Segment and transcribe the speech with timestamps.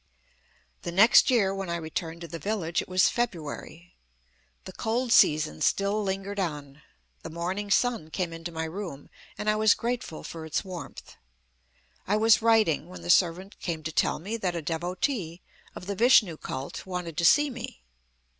[0.81, 3.93] The next year when I returned to the village it was February.
[4.65, 6.81] The cold season still lingered on.
[7.21, 11.17] The morning sun came into my room, and I was grateful for its warmth.
[12.07, 15.41] I was writing, when the servant came to tell me that a devotee,
[15.75, 17.83] of the Vishnu cult, wanted to see me.